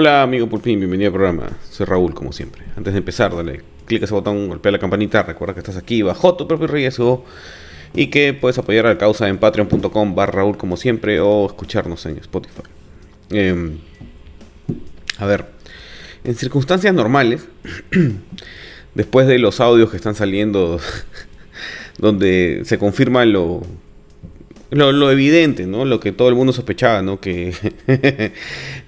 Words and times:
Hola 0.00 0.22
amigo 0.22 0.48
Pulpín, 0.48 0.78
bienvenido 0.78 1.08
al 1.08 1.12
programa. 1.12 1.50
Soy 1.72 1.84
Raúl, 1.84 2.14
como 2.14 2.32
siempre. 2.32 2.62
Antes 2.76 2.92
de 2.92 3.00
empezar, 3.00 3.34
dale 3.34 3.62
clic 3.84 4.00
a 4.02 4.04
ese 4.04 4.14
botón, 4.14 4.46
golpea 4.46 4.70
la 4.70 4.78
campanita, 4.78 5.24
recuerda 5.24 5.54
que 5.54 5.58
estás 5.58 5.76
aquí 5.76 6.02
bajo 6.02 6.36
tu 6.36 6.46
propio 6.46 6.68
riesgo 6.68 7.24
y 7.94 8.06
que 8.06 8.32
puedes 8.32 8.56
apoyar 8.58 8.86
a 8.86 8.90
la 8.90 8.98
causa 8.98 9.26
en 9.26 9.38
patreon.com 9.38 10.14
barra 10.14 10.34
Raúl 10.34 10.56
como 10.56 10.76
siempre 10.76 11.18
o 11.18 11.46
escucharnos 11.46 12.06
en 12.06 12.16
Spotify. 12.18 12.62
Em, 13.30 13.78
a 15.18 15.26
ver, 15.26 15.46
en 16.22 16.36
circunstancias 16.36 16.94
normales, 16.94 17.48
después 18.94 19.26
de 19.26 19.40
los 19.40 19.58
audios 19.58 19.90
que 19.90 19.96
están 19.96 20.14
saliendo 20.14 20.78
donde 21.98 22.62
se 22.66 22.78
confirma 22.78 23.24
lo, 23.24 23.62
lo, 24.70 25.10
evidente, 25.10 25.66
¿no? 25.66 25.84
Lo 25.84 26.00
que 26.00 26.12
todo 26.12 26.28
el 26.28 26.34
mundo 26.34 26.52
sospechaba, 26.52 27.02
¿no? 27.02 27.20
Que 27.20 27.52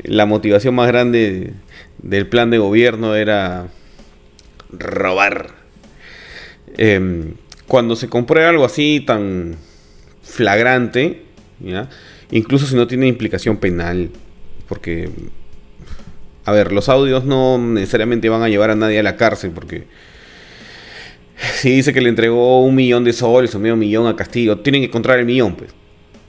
la 0.05 0.27
motivación 0.27 0.75
más 0.75 0.89
grande 0.89 1.53
del 1.99 2.27
plan 2.27 2.51
de 2.51 2.59
gobierno 2.59 3.15
era 3.15 3.69
robar. 4.73 5.55
Em, 6.77 7.35
cuando 7.67 7.97
se 7.97 8.09
comprueba 8.09 8.49
algo 8.49 8.65
así 8.65 9.03
tan 9.07 9.57
flagrante, 10.23 11.23
incluso 12.31 12.67
si 12.67 12.75
no 12.75 12.87
tiene 12.87 13.07
implicación 13.07 13.57
penal, 13.59 14.11
porque, 14.69 15.11
a 16.45 16.53
ver, 16.53 16.73
los 16.73 16.89
audios 16.89 17.25
no 17.25 17.59
necesariamente 17.59 18.29
van 18.29 18.43
a 18.43 18.49
llevar 18.49 18.71
a 18.71 18.77
nadie 18.77 18.99
a 19.01 19.03
la 19.03 19.17
cárcel, 19.17 19.51
porque 19.51 19.85
si 21.55 21.71
dice 21.71 21.93
que 21.93 22.01
le 22.01 22.09
entregó 22.09 22.63
un 22.63 22.75
millón 22.75 23.05
de 23.05 23.13
soles 23.13 23.55
o 23.55 23.59
medio 23.59 23.77
millón 23.77 24.07
a 24.07 24.17
Castillo, 24.17 24.59
tienen 24.59 24.83
que 24.83 24.87
encontrar 24.87 25.19
el 25.19 25.27
millón, 25.27 25.57
pues. 25.57 25.71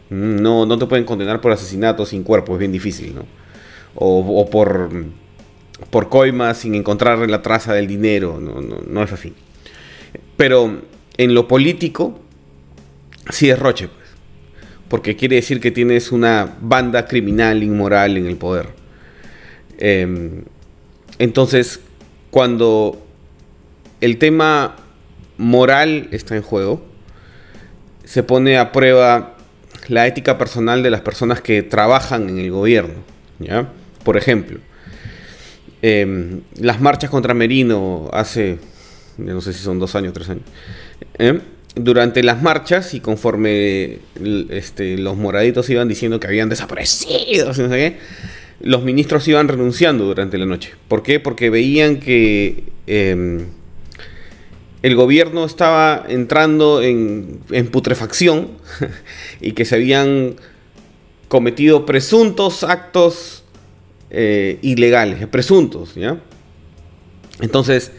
No, 0.10 0.66
no 0.66 0.78
te 0.78 0.86
pueden 0.88 1.06
condenar 1.06 1.40
por 1.40 1.52
asesinato 1.52 2.06
sin 2.06 2.24
cuerpo, 2.24 2.54
es 2.54 2.60
bien 2.60 2.72
difícil, 2.72 3.16
¿no? 3.16 3.26
O, 3.96 4.20
o 4.42 4.50
por, 4.50 4.90
por 5.90 6.10
coima 6.10 6.54
sin 6.54 6.76
encontrar 6.76 7.18
la 7.30 7.42
traza 7.42 7.74
del 7.74 7.88
dinero, 7.88 8.40
no, 8.40 8.62
no, 8.62 8.80
no 8.86 9.04
es 9.04 9.12
así. 9.12 9.34
Pero 10.36 10.82
en 11.18 11.34
lo 11.34 11.48
político, 11.48 12.20
sí 13.30 13.50
es 13.50 13.60
roche, 13.60 13.88
pues. 13.88 14.10
Porque 14.88 15.16
quiere 15.16 15.38
decir 15.38 15.62
que 15.62 15.72
tienes 15.72 16.12
una 16.12 16.58
banda 16.60 17.06
criminal, 17.06 17.64
inmoral 17.64 18.18
en 18.18 18.26
el 18.26 18.36
poder. 18.36 18.68
Em, 19.78 20.44
entonces, 21.18 21.80
cuando 22.30 23.02
el 24.02 24.18
tema 24.18 24.76
moral 25.42 26.08
está 26.12 26.36
en 26.36 26.44
juego, 26.44 26.82
se 28.06 28.24
pone 28.24 28.58
a 28.58 28.72
prueba 28.72 29.36
la 29.88 30.08
ética 30.08 30.38
personal 30.38 30.84
de 30.84 30.92
las 30.92 31.02
personas 31.02 31.42
que 31.42 31.64
trabajan 31.64 32.30
en 32.30 32.38
el 32.38 32.52
gobierno. 32.52 32.96
Por 34.04 34.18
ejemplo, 34.18 34.60
em, 35.82 36.42
las 36.60 36.80
marchas 36.80 37.10
contra 37.10 37.34
Merino 37.34 38.10
hace, 38.14 38.60
no 39.18 39.42
sé 39.42 39.54
si 39.54 39.64
son 39.64 39.80
dos 39.80 39.96
años, 39.96 40.14
tres 40.14 40.30
años, 40.30 40.44
¿eh? 41.18 41.40
Durante 41.74 42.22
las 42.22 42.42
marchas 42.42 42.94
y 42.94 43.00
conforme 43.00 44.00
este, 44.50 44.98
los 44.98 45.16
moraditos 45.16 45.70
iban 45.70 45.88
diciendo 45.88 46.20
que 46.20 46.28
habían 46.28 46.50
desaparecido, 46.50 47.52
los 48.60 48.84
ministros 48.84 49.28
iban 49.28 49.48
renunciando 49.48 50.04
durante 50.04 50.38
la 50.38 50.46
noche. 50.46 50.74
¿Por 50.88 51.02
qué? 51.02 51.20
Porque 51.20 51.50
veían 51.50 52.00
que 52.00 52.66
em, 52.88 53.48
el 54.84 54.96
gobierno 54.96 55.46
estaba 55.46 56.04
entrando 56.08 56.82
en, 56.82 57.42
putrefacción 57.72 58.50
y 59.42 59.52
que 59.52 59.66
se 59.66 59.76
habían 59.76 60.36
cometido 61.28 61.86
presuntos 61.86 62.64
actos 62.64 63.44
eh, 64.10 64.60
ilegales, 64.62 65.26
presuntos, 65.28 65.96
¿ya? 65.96 66.18
Entonces, 67.40 67.92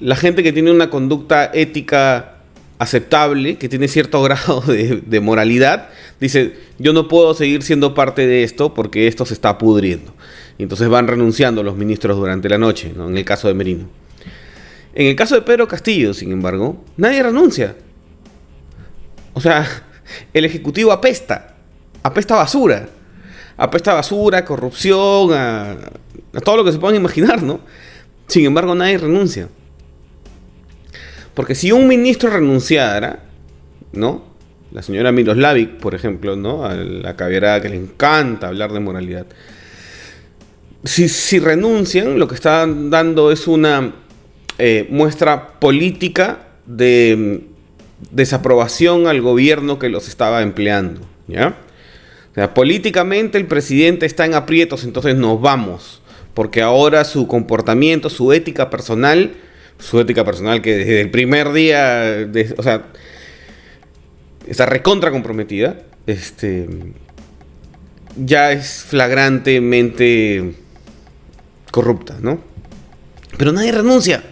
la 0.00 0.16
gente 0.16 0.42
que 0.42 0.52
tiene 0.52 0.70
una 0.70 0.90
conducta 0.90 1.50
ética 1.52 2.38
aceptable, 2.78 3.56
que 3.56 3.68
tiene 3.68 3.88
cierto 3.88 4.22
grado 4.24 4.60
de, 4.62 5.20
moralidad, 5.20 5.90
dice, 6.18 6.54
yo 6.78 6.92
no 6.92 7.08
puedo 7.08 7.34
seguir 7.34 7.62
siendo 7.62 7.94
parte 7.94 8.26
de 8.26 8.42
esto 8.42 8.74
porque 8.74 9.06
esto 9.06 9.24
se 9.26 9.34
está 9.34 9.58
pudriendo. 9.58 10.12
Y 10.58 10.64
entonces 10.64 10.88
van 10.88 11.06
renunciando 11.06 11.62
los 11.62 11.76
ministros 11.76 12.16
durante 12.16 12.48
la 12.48 12.58
noche, 12.58 12.92
¿no? 12.96 13.08
en 13.08 13.16
el 13.16 13.24
caso 13.24 13.48
de 13.48 13.54
Merino. 13.54 14.01
En 14.94 15.06
el 15.06 15.16
caso 15.16 15.34
de 15.34 15.42
Pedro 15.42 15.66
Castillo, 15.66 16.12
sin 16.12 16.32
embargo, 16.32 16.84
nadie 16.96 17.22
renuncia. 17.22 17.76
O 19.32 19.40
sea, 19.40 19.66
el 20.32 20.44
Ejecutivo 20.44 20.92
apesta, 20.92 21.56
apesta 22.02 22.36
basura, 22.36 22.88
apesta 23.56 23.94
basura, 23.94 24.44
corrupción, 24.44 25.32
a, 25.32 25.72
a 26.34 26.40
todo 26.40 26.58
lo 26.58 26.64
que 26.64 26.72
se 26.72 26.78
puedan 26.78 26.96
imaginar, 26.96 27.42
¿no? 27.42 27.60
Sin 28.26 28.44
embargo, 28.44 28.74
nadie 28.74 28.98
renuncia. 28.98 29.48
Porque 31.34 31.54
si 31.54 31.72
un 31.72 31.88
ministro 31.88 32.30
renunciara, 32.30 33.24
¿no? 33.92 34.32
La 34.72 34.82
señora 34.82 35.12
Miroslavic, 35.12 35.78
por 35.78 35.94
ejemplo, 35.94 36.36
¿no? 36.36 36.64
A 36.64 36.74
la 36.74 37.16
caviarada 37.16 37.60
que 37.60 37.68
le 37.68 37.76
encanta 37.76 38.48
hablar 38.48 38.72
de 38.72 38.80
moralidad. 38.80 39.26
Si, 40.84 41.08
si 41.08 41.38
renuncian, 41.38 42.18
lo 42.18 42.26
que 42.26 42.34
están 42.34 42.90
dando 42.90 43.30
es 43.30 43.46
una 43.46 44.01
eh, 44.64 44.86
muestra 44.90 45.58
política 45.58 46.46
de 46.66 47.42
mm, 47.42 48.14
desaprobación 48.14 49.06
al 49.08 49.20
gobierno 49.20 49.78
que 49.78 49.88
los 49.88 50.06
estaba 50.06 50.42
empleando, 50.42 51.00
¿ya? 51.26 51.56
O 52.30 52.34
sea, 52.34 52.54
políticamente 52.54 53.38
el 53.38 53.46
presidente 53.46 54.06
está 54.06 54.24
en 54.24 54.34
aprietos, 54.34 54.84
entonces 54.84 55.16
nos 55.16 55.40
vamos, 55.40 56.00
porque 56.32 56.62
ahora 56.62 57.04
su 57.04 57.26
comportamiento, 57.26 58.08
su 58.08 58.32
ética 58.32 58.70
personal 58.70 59.32
su 59.82 59.98
ética 59.98 60.24
personal 60.24 60.62
que 60.62 60.76
desde 60.76 61.00
el 61.00 61.10
primer 61.10 61.52
día, 61.52 62.28
o 62.56 62.62
sea, 62.62 62.84
está 64.46 64.64
recontra 64.64 65.10
comprometida, 65.10 65.82
este, 66.06 66.68
ya 68.16 68.52
es 68.52 68.84
flagrantemente 68.84 70.54
corrupta, 71.72 72.16
¿no? 72.20 72.40
Pero 73.36 73.52
nadie 73.52 73.72
renuncia. 73.72 74.22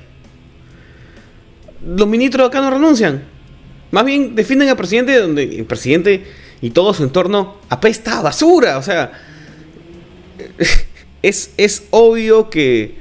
Los 1.85 2.07
ministros 2.07 2.49
acá 2.49 2.61
no 2.61 2.71
renuncian. 2.71 3.25
Más 3.91 4.05
bien 4.05 4.35
defienden 4.35 4.69
al 4.69 4.77
presidente 4.77 5.19
donde 5.19 5.43
el 5.43 5.65
presidente 5.65 6.25
y 6.61 6.71
todo 6.71 6.95
su 6.95 7.03
entorno 7.03 7.57
apesta 7.69 8.19
a 8.19 8.23
basura. 8.23 8.79
O 8.79 8.83
sea, 8.83 9.13
es, 11.23 11.53
es 11.57 11.85
obvio 11.91 12.51
que 12.51 12.97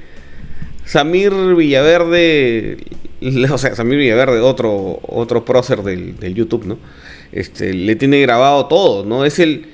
Samir 0.84 1.32
Villaverde, 1.54 2.78
o 3.52 3.58
sea, 3.58 3.76
Samir 3.76 3.98
Villaverde, 3.98 4.40
otro, 4.40 4.98
otro 5.02 5.44
prócer 5.44 5.82
del, 5.82 6.34
YouTube, 6.34 6.64
¿no? 6.64 6.78
Este, 7.32 7.72
le 7.72 7.94
tiene 7.94 8.20
grabado 8.20 8.66
todo, 8.66 9.04
¿no? 9.04 9.24
Es 9.24 9.38
el. 9.38 9.66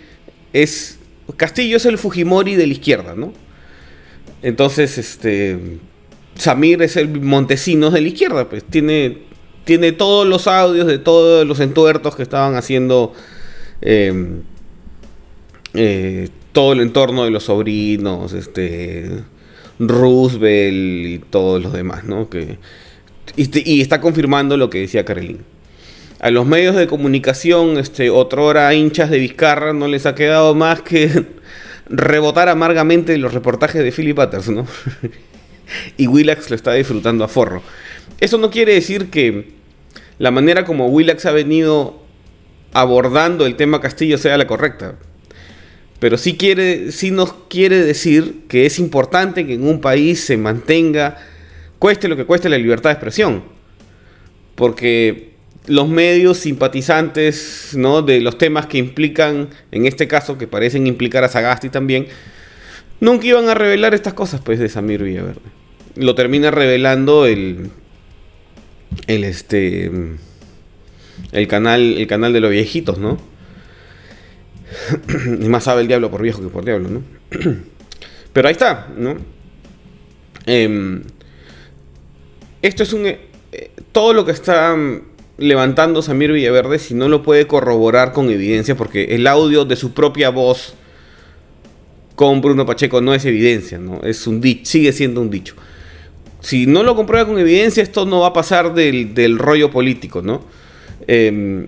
Es. 0.53 0.99
Castillo 1.37 1.79
es 1.79 1.87
el 1.87 1.99
Fujimori 1.99 2.55
de 2.55 2.67
la 2.67 2.73
izquierda, 2.73 3.15
¿no? 3.17 3.33
Entonces, 4.43 4.99
este. 4.99 5.79
Samir 6.39 6.83
es 6.83 6.97
el 6.97 7.21
Montesinos 7.21 7.93
de 7.93 8.01
la 8.01 8.09
izquierda, 8.09 8.49
pues 8.49 8.65
tiene, 8.65 9.19
tiene 9.65 9.93
todos 9.93 10.27
los 10.27 10.47
audios 10.47 10.87
de 10.87 10.99
todos 10.99 11.47
los 11.47 11.61
entuertos 11.61 12.17
que 12.17 12.23
estaban 12.23 12.55
haciendo 12.57 13.13
em, 13.81 14.43
eh, 15.75 16.29
todo 16.53 16.73
el 16.73 16.81
entorno 16.81 17.25
de 17.25 17.31
los 17.31 17.45
sobrinos, 17.45 18.33
este 18.33 19.11
Roosevelt 19.79 21.07
y 21.07 21.19
todos 21.19 21.63
los 21.63 21.73
demás, 21.73 22.05
¿no? 22.05 22.31
Que, 22.31 22.59
y, 23.37 23.81
está 23.81 24.01
confirmando 24.01 24.57
lo 24.57 24.71
que 24.71 24.81
decía 24.81 25.05
Karelin. 25.05 25.41
A 26.19 26.31
los 26.31 26.47
medios 26.47 26.75
de 26.75 26.87
comunicación, 26.87 27.77
este, 27.77 28.09
otrora 28.09 28.73
hinchas 28.73 29.11
de 29.11 29.19
Vizcarra, 29.19 29.75
no 29.75 29.87
les 29.87 30.07
ha 30.07 30.15
quedado 30.15 30.55
más 30.55 30.81
que 30.81 31.27
rebotar 31.91 32.49
amargamente 32.49 33.19
los 33.19 33.35
reportajes 33.35 33.83
de 33.83 33.93
Philip 33.93 34.17
Butters, 34.17 34.49
¿no? 34.49 34.67
y 35.97 36.07
Willax 36.07 36.51
lo 36.51 36.57
está 36.57 36.73
disfrutando 36.73 37.25
a 37.25 37.29
forro. 37.29 37.63
Eso 38.21 38.39
no 38.39 38.51
quiere 38.51 38.75
decir 38.75 39.11
que 39.11 39.57
la 40.19 40.31
manera 40.31 40.65
como 40.65 40.89
Willax 40.89 41.27
ha 41.27 41.33
venido 41.33 42.03
abordando 42.73 43.47
el 43.47 43.57
tema 43.57 43.81
Castillo 43.81 44.19
sea 44.19 44.37
la 44.37 44.47
correcta. 44.47 44.97
Pero 45.99 46.19
sí, 46.19 46.37
quiere, 46.37 46.93
sí 46.93 47.11
nos 47.11 47.33
quiere 47.49 47.83
decir 47.83 48.43
que 48.49 48.67
es 48.67 48.79
importante 48.79 49.47
que 49.47 49.55
en 49.55 49.67
un 49.67 49.81
país 49.81 50.21
se 50.21 50.37
mantenga, 50.37 51.17
cueste 51.79 52.09
lo 52.09 52.17
que 52.17 52.27
cueste, 52.27 52.49
la 52.49 52.59
libertad 52.59 52.91
de 52.91 52.95
expresión. 52.95 53.45
Porque 54.55 55.37
los 55.67 55.89
medios 55.89 56.39
simpatizantes 56.39 57.71
¿no? 57.75 58.03
de 58.03 58.21
los 58.21 58.37
temas 58.37 58.67
que 58.67 58.79
implican, 58.79 59.49
en 59.73 59.87
este 59.87 60.07
caso, 60.07 60.37
que 60.37 60.47
parecen 60.47 60.87
implicar 60.87 61.25
a 61.25 61.29
Sagasti 61.29 61.71
también, 61.71 62.09
nunca 63.01 63.27
iban 63.27 63.49
a 63.49 63.55
revelar 63.55 63.95
estas 63.95 64.15
cosas 64.15 64.41
pues, 64.41 64.59
de 64.59 64.69
Samir 64.69 65.03
Villaverde. 65.03 65.41
Lo 65.97 66.15
termina 66.15 66.51
revelando 66.51 67.27
el, 67.27 67.71
el, 69.07 69.25
este, 69.25 69.91
el, 71.33 71.49
canal, 71.49 71.81
el 71.97 72.07
canal 72.07 72.33
de 72.33 72.41
los 72.41 72.51
viejitos, 72.51 72.99
¿no? 72.99 73.19
y 75.41 75.49
más 75.49 75.65
sabe 75.65 75.83
el 75.83 75.89
diablo 75.89 76.11
por 76.11 76.23
viejo 76.23 76.43
que 76.43 76.49
por 76.49 76.65
diablo, 76.65 76.89
¿no? 76.91 77.03
Pero 78.33 78.49
ahí 78.49 78.53
está, 78.53 78.89
¿no? 78.97 79.17
Em, 80.45 81.03
esto 82.63 82.83
es 82.83 82.93
un... 82.93 83.07
Eh, 83.07 83.19
todo 83.93 84.13
lo 84.13 84.27
que 84.27 84.33
está 84.33 84.77
levantando 85.39 86.03
Samir 86.03 86.33
Villaverde, 86.33 86.79
si 86.79 86.95
no 86.95 87.09
lo 87.09 87.23
puede 87.23 87.47
corroborar 87.47 88.13
con 88.13 88.31
evidencia, 88.31 88.75
porque 88.75 89.15
el 89.15 89.27
audio 89.27 89.65
de 89.65 89.77
su 89.77 89.93
propia 89.93 90.31
voz 90.31 90.75
con 92.17 92.41
Bruno 92.41 92.67
Pacheco 92.67 93.01
no 93.01 93.15
es 93.15 93.25
evidencia, 93.27 93.79
¿no? 93.79 94.01
Es 94.03 94.27
un 94.27 94.41
dicho, 94.41 94.65
sigue 94.65 94.93
siendo 94.93 95.21
un 95.21 95.31
dicho. 95.31 95.55
Si 96.41 96.67
no 96.67 96.83
lo 96.83 96.97
comprueba 96.97 97.27
con 97.29 97.39
evidencia, 97.39 97.83
esto 97.83 98.07
no 98.07 98.21
va 98.21 98.29
a 98.29 98.33
pasar 98.33 98.75
del, 98.75 99.39
rollo 99.39 99.71
político, 99.71 100.23
¿no? 100.23 100.43
Em, 101.07 101.67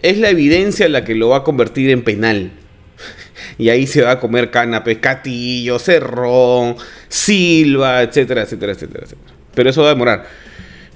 es 0.00 0.18
la 0.18 0.30
evidencia 0.30 0.88
la 0.88 1.04
que 1.04 1.14
lo 1.14 1.30
va 1.30 1.38
a 1.38 1.42
convertir 1.42 1.90
en 1.90 2.02
penal. 2.02 2.52
y 3.58 3.68
ahí 3.68 3.86
se 3.86 4.02
va 4.02 4.12
a 4.12 4.20
comer 4.20 4.50
canapé, 4.50 5.00
Catillo, 5.00 5.80
Cerrón, 5.80 6.76
Silva, 7.08 8.02
etcétera, 8.02 8.42
etcétera, 8.42 8.72
etcétera, 8.72 9.04
etcétera. 9.04 9.34
Pero 9.54 9.70
eso 9.70 9.82
va 9.82 9.88
a 9.88 9.94
demorar. 9.94 10.26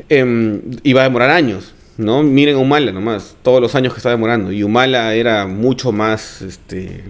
Em, 0.08 0.60
y 0.84 0.92
va 0.92 1.00
a 1.00 1.04
demorar 1.04 1.30
años, 1.30 1.74
¿no? 1.96 2.22
Miren 2.22 2.56
Humala 2.56 2.92
nomás, 2.92 3.34
todos 3.42 3.60
los 3.60 3.74
años 3.74 3.92
que 3.92 3.98
está 3.98 4.10
demorando. 4.10 4.52
Y 4.52 4.62
Humala 4.62 5.14
era 5.14 5.48
mucho 5.48 5.90
más 5.90 6.42
este, 6.42 7.02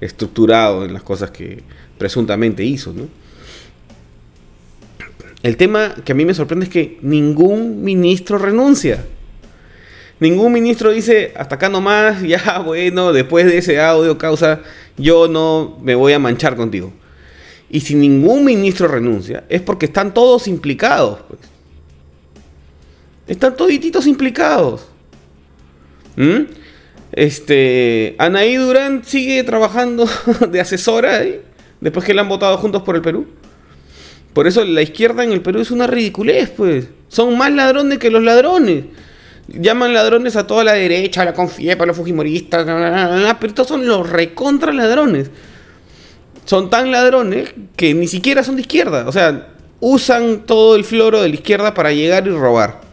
estructurado 0.00 0.84
en 0.84 0.92
las 0.92 1.02
cosas 1.02 1.30
que 1.30 1.62
presuntamente 1.98 2.64
hizo, 2.64 2.92
¿no? 2.92 3.08
El 5.42 5.56
tema 5.56 5.94
que 6.04 6.12
a 6.12 6.14
mí 6.14 6.24
me 6.24 6.34
sorprende 6.34 6.66
es 6.66 6.70
que 6.70 6.98
ningún 7.02 7.82
ministro 7.82 8.38
renuncia. 8.38 9.04
Ningún 10.20 10.52
ministro 10.52 10.90
dice, 10.90 11.32
hasta 11.36 11.54
acá 11.54 11.68
nomás, 11.68 12.22
ya 12.26 12.58
bueno, 12.60 13.12
después 13.12 13.46
de 13.46 13.58
ese 13.58 13.80
audio 13.80 14.18
causa, 14.18 14.62
yo 14.96 15.28
no 15.28 15.78
me 15.82 15.94
voy 15.94 16.12
a 16.12 16.18
manchar 16.18 16.56
contigo. 16.56 16.92
Y 17.70 17.80
si 17.80 17.94
ningún 17.94 18.44
ministro 18.44 18.88
renuncia, 18.88 19.44
es 19.48 19.60
porque 19.60 19.86
están 19.86 20.12
todos 20.14 20.48
implicados. 20.48 21.20
Pues. 21.28 21.40
Están 23.28 23.56
todititos 23.56 24.06
implicados. 24.06 24.86
¿Mm? 26.16 26.44
Este, 27.18 28.14
Anaí 28.18 28.54
Durán 28.54 29.02
sigue 29.04 29.42
trabajando 29.42 30.08
de 30.50 30.60
asesora 30.60 31.16
ahí, 31.16 31.40
después 31.80 32.06
que 32.06 32.14
la 32.14 32.22
han 32.22 32.28
votado 32.28 32.56
juntos 32.58 32.84
por 32.84 32.94
el 32.94 33.02
Perú. 33.02 33.26
Por 34.32 34.46
eso 34.46 34.64
la 34.64 34.82
izquierda 34.82 35.24
en 35.24 35.32
el 35.32 35.42
Perú 35.42 35.58
es 35.58 35.72
una 35.72 35.88
ridiculez, 35.88 36.50
pues. 36.50 36.86
Son 37.08 37.36
más 37.36 37.50
ladrones 37.50 37.98
que 37.98 38.12
los 38.12 38.22
ladrones. 38.22 38.84
Llaman 39.48 39.94
ladrones 39.94 40.36
a 40.36 40.46
toda 40.46 40.62
la 40.62 40.74
derecha, 40.74 41.22
a 41.22 41.24
la 41.24 41.34
Confiepa, 41.34 41.82
a 41.82 41.86
los 41.88 41.96
fujimoristas, 41.96 42.64
pero 42.64 43.48
estos 43.48 43.66
son 43.66 43.88
los 43.88 44.08
recontra 44.08 44.72
ladrones. 44.72 45.28
Son 46.44 46.70
tan 46.70 46.92
ladrones 46.92 47.52
que 47.74 47.94
ni 47.94 48.06
siquiera 48.06 48.44
son 48.44 48.54
de 48.54 48.60
izquierda. 48.60 49.08
O 49.08 49.12
sea, 49.12 49.54
usan 49.80 50.46
todo 50.46 50.76
el 50.76 50.84
floro 50.84 51.20
de 51.20 51.30
la 51.30 51.34
izquierda 51.34 51.74
para 51.74 51.90
llegar 51.90 52.28
y 52.28 52.30
robar. 52.30 52.87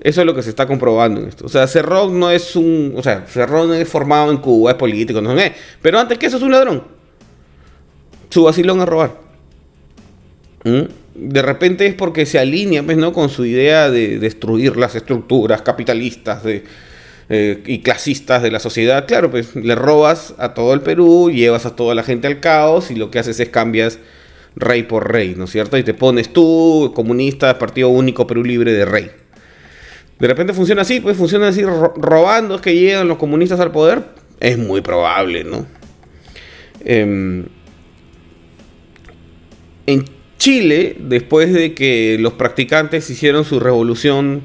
Eso 0.00 0.20
es 0.20 0.26
lo 0.26 0.34
que 0.34 0.42
se 0.42 0.50
está 0.50 0.66
comprobando 0.66 1.20
en 1.20 1.28
esto. 1.28 1.46
O 1.46 1.48
sea, 1.48 1.66
Cerrón 1.66 2.18
no 2.18 2.30
es 2.30 2.54
un. 2.54 2.94
O 2.96 3.02
sea, 3.02 3.24
Cerrón 3.26 3.74
es 3.74 3.88
formado 3.88 4.30
en 4.30 4.38
Cuba, 4.38 4.72
es 4.72 4.76
político, 4.76 5.20
no 5.20 5.36
sé. 5.36 5.54
Pero 5.82 5.98
antes 5.98 6.18
que 6.18 6.26
eso 6.26 6.36
es 6.36 6.42
un 6.42 6.52
ladrón. 6.52 6.82
Su 8.30 8.44
vacilón 8.44 8.80
a 8.80 8.86
robar. 8.86 9.18
¿Mm? 10.64 10.82
De 11.14 11.42
repente 11.42 11.86
es 11.86 11.94
porque 11.94 12.26
se 12.26 12.38
alinea 12.38 12.82
pues, 12.82 12.98
¿no? 12.98 13.12
con 13.12 13.30
su 13.30 13.46
idea 13.46 13.90
de 13.90 14.18
destruir 14.18 14.76
las 14.76 14.94
estructuras 14.94 15.62
capitalistas 15.62 16.42
de, 16.44 16.64
eh, 17.28 17.62
y 17.66 17.80
clasistas 17.80 18.42
de 18.42 18.50
la 18.50 18.60
sociedad. 18.60 19.06
Claro, 19.06 19.30
pues 19.30 19.56
le 19.56 19.74
robas 19.74 20.34
a 20.38 20.52
todo 20.54 20.74
el 20.74 20.82
Perú, 20.82 21.30
llevas 21.30 21.64
a 21.64 21.74
toda 21.74 21.94
la 21.94 22.02
gente 22.02 22.26
al 22.26 22.40
caos 22.40 22.90
y 22.90 22.96
lo 22.96 23.10
que 23.10 23.18
haces 23.18 23.40
es 23.40 23.48
cambias 23.48 23.98
rey 24.56 24.82
por 24.82 25.10
rey, 25.10 25.34
¿no 25.36 25.44
es 25.44 25.50
cierto? 25.50 25.78
Y 25.78 25.82
te 25.82 25.94
pones 25.94 26.32
tú, 26.32 26.92
comunista, 26.94 27.58
Partido 27.58 27.88
Único 27.88 28.26
Perú 28.26 28.44
Libre 28.44 28.72
de 28.72 28.84
rey. 28.84 29.10
De 30.18 30.26
repente 30.26 30.54
funciona 30.54 30.82
así, 30.82 31.00
pues 31.00 31.16
funciona 31.16 31.48
así, 31.48 31.62
robando 31.62 32.56
es 32.56 32.60
que 32.62 32.74
llegan 32.74 33.06
los 33.06 33.18
comunistas 33.18 33.60
al 33.60 33.70
poder. 33.70 34.04
Es 34.40 34.56
muy 34.56 34.80
probable, 34.80 35.44
¿no? 35.44 35.66
Em, 36.84 37.44
en 39.86 40.04
Chile, 40.38 40.96
después 41.00 41.52
de 41.52 41.74
que 41.74 42.16
los 42.18 42.32
practicantes 42.34 43.10
hicieron 43.10 43.44
su 43.44 43.60
revolución 43.60 44.42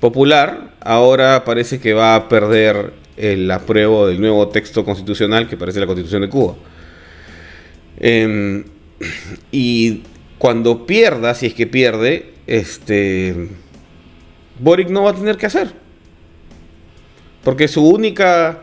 popular, 0.00 0.74
ahora 0.80 1.44
parece 1.44 1.80
que 1.80 1.92
va 1.94 2.14
a 2.14 2.28
perder 2.28 2.92
el 3.16 3.50
apruebo 3.50 4.06
del 4.06 4.20
nuevo 4.20 4.48
texto 4.48 4.84
constitucional 4.84 5.48
que 5.48 5.56
parece 5.56 5.80
la 5.80 5.86
constitución 5.86 6.22
de 6.22 6.28
Cuba. 6.28 6.56
Em, 7.98 8.64
y 9.52 10.02
cuando 10.38 10.86
pierda, 10.86 11.34
si 11.34 11.46
es 11.46 11.54
que 11.54 11.66
pierde, 11.66 12.32
este 12.46 13.48
Boric 14.60 14.88
no 14.88 15.04
va 15.04 15.10
a 15.10 15.14
tener 15.14 15.36
que 15.36 15.46
hacer. 15.46 15.72
Porque 17.42 17.68
su 17.68 17.86
única. 17.86 18.60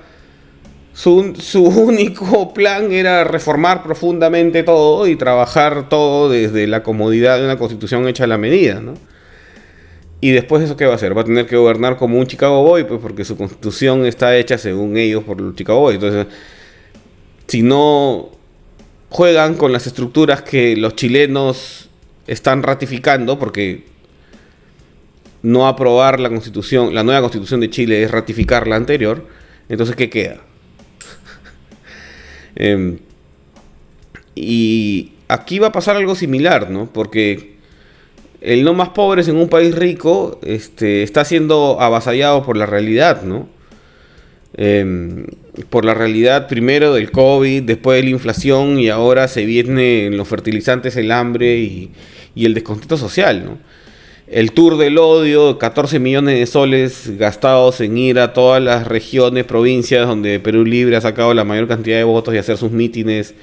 Su, 0.94 1.36
su, 1.40 1.64
único 1.66 2.54
plan 2.54 2.92
era 2.92 3.24
reformar 3.24 3.84
profundamente 3.84 4.64
todo 4.64 5.08
y 5.08 5.16
trabajar 5.16 5.90
todo 5.90 6.30
desde 6.30 6.66
la 6.66 6.82
comodidad 6.82 7.38
de 7.38 7.46
una 7.46 7.58
constitución 7.58 8.08
hecha 8.08 8.24
a 8.24 8.28
la 8.28 8.38
medida, 8.38 8.80
¿no? 8.80 8.96
Y 10.20 10.32
después 10.32 10.64
eso 10.64 10.76
qué 10.76 10.86
va 10.86 10.94
a 10.94 10.96
hacer? 10.96 11.16
Va 11.16 11.22
a 11.22 11.26
tener 11.26 11.46
que 11.46 11.56
gobernar 11.56 11.98
como 11.98 12.18
un 12.18 12.26
Chicago 12.26 12.64
Boy, 12.64 12.86
pues 12.86 13.00
porque 13.00 13.24
su 13.24 13.38
constitución 13.38 14.06
está 14.06 14.36
hecha 14.36 14.58
según 14.58 14.98
ellos 14.98 15.24
por 15.24 15.40
los 15.40 15.56
Chicago 15.56 15.82
Boys. 15.82 15.96
Entonces, 15.96 16.26
si 17.46 17.62
no 17.62 18.30
juegan 19.10 19.56
con 19.56 19.72
las 19.72 19.86
estructuras 19.86 20.42
que 20.42 20.76
los 20.76 20.96
chilenos 20.96 21.90
están 22.26 22.64
ratificando, 22.64 23.38
porque 23.38 23.86
no 25.48 25.66
aprobar 25.66 26.20
la 26.20 26.30
constitución, 26.30 26.94
la 26.94 27.04
nueva 27.04 27.22
constitución 27.22 27.62
de 27.62 27.70
Chile 27.70 28.04
es 28.04 28.12
ratificar 28.12 28.68
la 28.68 28.76
anterior, 28.76 29.26
entonces 29.70 29.96
¿qué 29.96 30.10
queda? 30.10 30.42
Em, 32.56 32.98
y 34.36 35.14
aquí 35.28 35.60
va 35.60 35.68
a 35.68 35.72
pasar 35.72 35.96
algo 35.96 36.16
similar, 36.16 36.70
¿no? 36.70 36.92
Porque 36.92 37.56
el 38.42 38.64
no 38.64 38.74
más 38.74 38.90
pobre 38.90 39.22
en 39.22 39.38
un 39.38 39.48
país 39.48 39.74
rico 39.74 40.40
este, 40.44 41.04
está 41.04 41.24
siendo 41.24 41.80
avasallado 41.80 42.44
por 42.44 42.58
la 42.58 42.66
realidad, 42.66 43.24
¿no? 43.24 43.48
Em, 44.56 45.28
por 45.70 45.86
la 45.86 45.94
realidad 45.94 46.48
primero 46.48 46.94
del 46.94 47.12
COVID, 47.12 47.64
después 47.64 47.98
de 47.98 48.04
la 48.04 48.10
inflación 48.10 48.80
y 48.80 48.90
ahora 48.90 49.28
se 49.28 49.46
viene 49.46 50.08
en 50.08 50.18
los 50.18 50.28
fertilizantes 50.28 50.98
el 50.98 51.12
hambre 51.12 51.58
y, 51.58 51.92
y 52.36 52.46
el 52.46 52.54
descontento 52.54 52.98
social, 52.98 53.46
¿no? 53.46 53.77
El 54.28 54.52
tour 54.52 54.78
del 54.78 54.98
odio, 54.98 55.58
14 55.58 56.00
millones 56.00 56.38
de 56.38 56.46
soles 56.46 57.18
gastados 57.18 57.80
en 57.80 57.98
ir 57.98 58.20
a 58.20 58.34
todas 58.34 58.62
las 58.62 58.86
regiones, 58.86 59.46
provincias 59.46 60.06
donde 60.06 60.40
Perú 60.40 60.66
Libre 60.66 60.98
ha 60.98 61.02
sacado 61.02 61.34
la 61.34 61.46
mayor 61.46 61.68
cantidad 61.68 61.98
de 61.98 62.04
votos 62.04 62.34
y 62.34 62.38
hacer 62.38 62.58
sus 62.58 62.72
mítines 62.72 63.36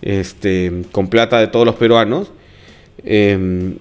este, 0.00 0.72
con 0.90 1.08
plata 1.08 1.38
de 1.38 1.48
todos 1.48 1.66
los 1.66 1.74
peruanos, 1.74 2.32
em, 3.04 3.76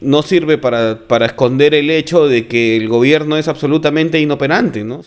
no 0.00 0.22
sirve 0.22 0.58
para, 0.58 1.00
para 1.08 1.26
esconder 1.26 1.74
el 1.74 1.90
hecho 1.90 2.26
de 2.28 2.46
que 2.46 2.76
el 2.76 2.88
gobierno 2.88 3.36
es 3.36 3.48
absolutamente 3.48 4.20
inoperante, 4.20 4.84
¿no? 4.84 5.02